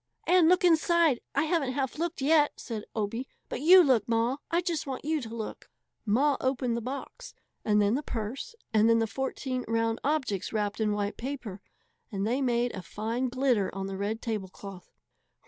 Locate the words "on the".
13.75-13.95